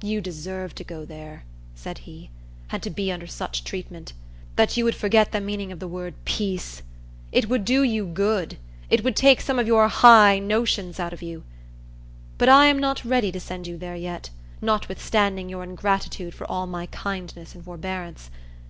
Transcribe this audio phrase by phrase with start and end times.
[0.00, 2.30] "You deserve to go there," said he,
[2.70, 4.14] "and to be under such treatment,
[4.56, 6.80] that you would forget the meaning of the word peace.
[7.32, 8.56] It would do you good.
[8.88, 11.42] It would take some of your high notions out of you.
[12.38, 14.30] But I am not ready to send you there yet,
[14.62, 18.30] notwithstanding your ingratitude for all my kindness and forbearance.